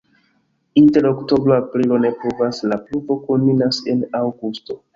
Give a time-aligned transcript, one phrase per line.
[0.81, 4.83] Inter oktobro-aprilo ne pluvas, la pluvo kulminas en aŭgusto.